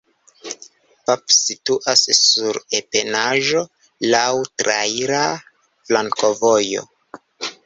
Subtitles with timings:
[1.09, 3.61] Pap situas sur ebenaĵo,
[4.15, 4.25] laŭ
[4.63, 5.23] traira
[5.59, 6.89] flankovojo.